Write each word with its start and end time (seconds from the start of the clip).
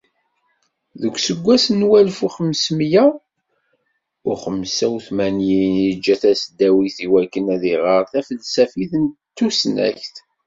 Deg 1.01 1.13
useggas 1.17 1.65
n 1.71 1.81
walef 1.89 2.19
u 2.25 2.27
xemsemya 2.35 3.03
u 4.29 4.31
xemsa 4.43 4.87
u 4.95 4.97
tmanyin 5.05 5.75
iǧǧa 5.91 6.15
tasdawit 6.21 6.97
iwakken 7.05 7.45
ad 7.55 7.63
iɣer 7.73 8.01
tafelsafit 8.11 8.91
d 9.03 9.05
tussnakt. 9.37 10.15